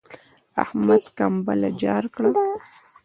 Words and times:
احمد 0.63 1.03
کمبله 1.17 1.69
جار 1.81 2.03
کړه. 2.15 2.29